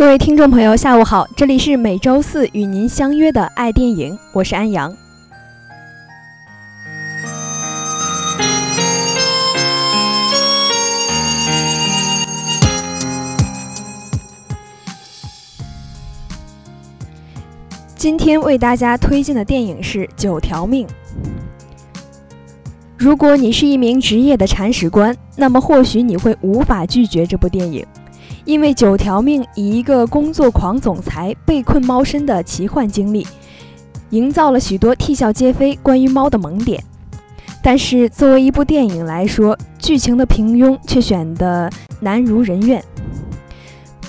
[0.00, 4.90] 各位听众朋友，下午好，这里是每周四与您相约的爱电影，我是安阳。
[17.94, 20.86] 今天为大家推荐的电影是《九条命》。
[22.96, 27.86] 如果你是一名职业的铲屎官，那么或许你会无法拒绝这部电影。
[28.50, 33.24] 因为九条命以一个工作狂总裁被困猫身的奇幻经历，
[34.10, 36.82] 营造了许多啼笑皆非关于猫的萌点。
[37.62, 41.70] 但是作为一部电影来说，剧情的平庸却显得
[42.00, 42.82] 难如人愿。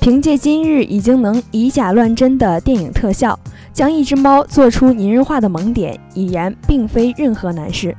[0.00, 3.38] 凭借今日已经能以假乱真的电影特效，
[3.74, 7.94] 将一只猫做出拟人化的萌点，已然并非任何难事。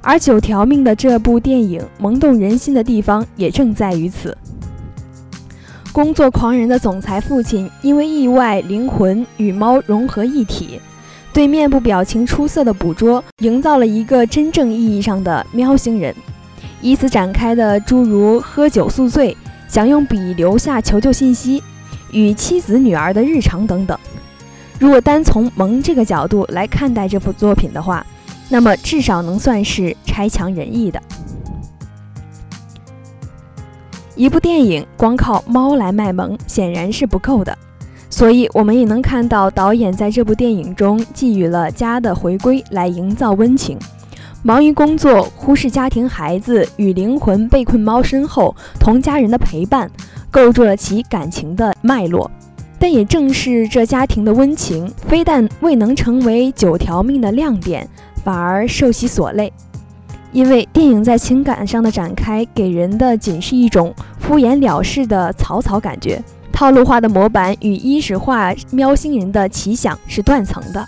[0.00, 4.34] 而九条命的这部电影萌动人心的地方，也正在于此。
[5.98, 10.80] 工作狂人的总裁父亲因为意外，灵魂与猫融合一体，
[11.32, 16.14] 对面部表情出色的捕捉，营造了一个真正意义上的喵星人。
[16.80, 21.60] 以此展开的诸如喝酒宿醉、想用笔留下求救信息、
[22.12, 23.98] 与妻子女儿的日常等等。
[24.78, 28.06] 如果单从萌这个角度来看待这部作品的话，
[28.48, 31.02] 那么至少能算是差强人意的。
[34.18, 37.56] 一部电影光靠猫来卖萌显然是不够的，
[38.10, 43.78] 所以我们也能看到导演在这部电影中寄予了家的回归来营造温情。
[44.42, 49.88] 忙于工作，忽视家庭、孩子与灵魂被困猫身后同家人的陪伴，
[50.32, 52.28] 构筑了其感情的脉络。
[52.76, 57.88] 但也正是这家庭的温情，非但未能成为九条命的亮点，
[58.24, 59.52] 反而受其所累。
[60.32, 66.22] 因为电影在情感上的展开，给人的仅是一种敷衍了事的草草感觉，
[66.52, 70.84] 套路化的模板与衣食化喵星人的奇想是断层的。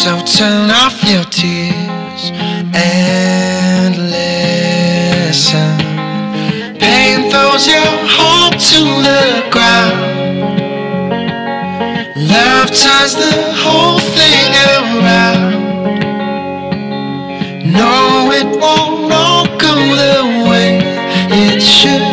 [0.00, 2.32] So turn off your tears
[2.72, 5.76] and listen.
[6.78, 10.00] Pain throws your heart to the ground.
[12.16, 15.52] Love turns the whole thing around.
[17.70, 20.80] No, it won't all go the way
[21.28, 22.09] it should,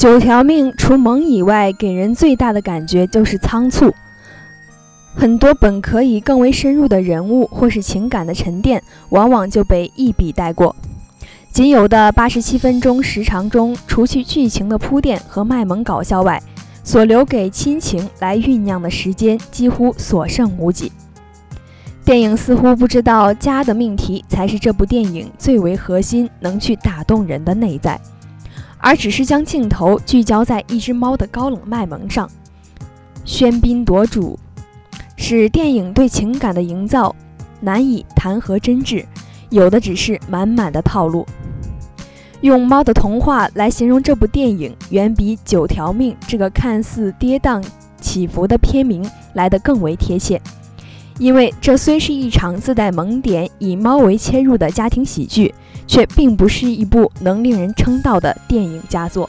[0.00, 3.92] 九条命》除萌以外，给人最大的感觉就是仓促。
[5.14, 10.74] 很多本可以更为深入的人物或是情感的沉淀，往往就被一笔带过。
[11.52, 16.42] 仅有的八十七分钟时长中，除去剧情的铺垫和卖萌搞笑外，
[16.82, 20.90] 所留给亲情来酝酿的时间几乎所剩无几。
[22.06, 28.00] 电影似乎不知道家的命题才是这部电影最为核心，能去打动人的内在。
[28.80, 32.28] 而只是将镜头聚焦在一只猫的高冷卖萌上，
[33.24, 34.38] 喧宾夺主，
[35.16, 37.14] 使电影对情感的营造
[37.60, 39.04] 难以谈何真挚，
[39.50, 41.26] 有的只是满满的套路。
[42.40, 47.62] 用猫的童话来形容这部电影，远比《九条命》这个看似跌宕
[48.00, 50.40] 起伏的片名来得更为贴切。
[51.20, 55.54] 因为这虽是一场自带萌点、以猫为切入的家庭喜剧，
[55.86, 59.28] 却并不是一部能令人称道的电影佳作。